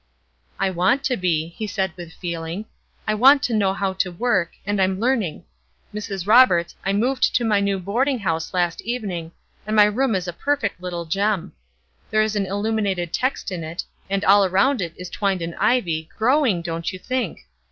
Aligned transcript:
"I 0.57 0.71
want 0.71 1.03
to 1.03 1.15
be," 1.15 1.49
he 1.49 1.67
said, 1.67 1.93
with 1.95 2.11
feeling; 2.13 2.65
"I 3.07 3.13
want 3.13 3.43
to 3.43 3.53
know 3.53 3.71
how 3.71 3.93
to 3.93 4.11
work, 4.11 4.53
and 4.65 4.81
I'm 4.81 4.99
learning. 4.99 5.43
Mrs. 5.93 6.25
Roberts, 6.25 6.75
I 6.83 6.91
moved 6.91 7.35
to 7.35 7.45
my 7.45 7.59
new 7.59 7.77
boarding 7.77 8.17
house 8.17 8.51
last 8.51 8.81
evening, 8.81 9.31
and 9.67 9.75
my 9.75 9.83
room 9.83 10.15
is 10.15 10.27
a 10.27 10.33
perfect 10.33 10.81
little 10.81 11.05
gem. 11.05 11.53
There 12.09 12.23
is 12.23 12.35
an 12.35 12.47
illuminated 12.47 13.13
text 13.13 13.51
in 13.51 13.63
it, 13.63 13.83
and 14.09 14.25
all 14.25 14.43
around 14.43 14.81
it 14.81 14.95
is 14.97 15.07
twined 15.07 15.43
an 15.43 15.53
ivy, 15.59 16.09
growing, 16.17 16.63
don't 16.63 16.91
you 16.91 16.97
think! 16.97 17.41